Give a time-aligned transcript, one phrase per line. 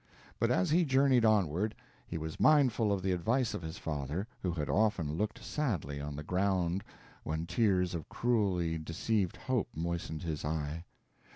[0.39, 1.75] But as he journeyed onward,
[2.07, 6.15] he was mindful of the advice of his father, who had often looked sadly on
[6.15, 6.83] the ground
[7.21, 10.85] when tears of cruelly deceived hope moistened his eye.